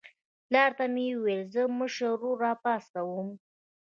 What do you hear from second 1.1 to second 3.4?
وویل زه مشر ورور راپاڅوم.